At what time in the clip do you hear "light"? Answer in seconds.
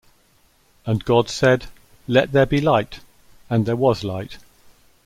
2.59-3.01, 4.03-4.39